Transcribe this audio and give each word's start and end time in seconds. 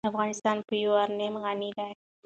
افغانستان 0.09 0.57
په 0.67 0.73
یورانیم 0.83 1.33
غني 1.43 1.69
دی. 1.77 1.91